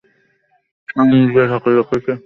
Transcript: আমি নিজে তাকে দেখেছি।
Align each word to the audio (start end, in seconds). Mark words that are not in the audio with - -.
আমি 0.95 1.15
নিজে 1.15 1.41
তাকে 1.51 1.69
দেখেছি। 1.77 2.11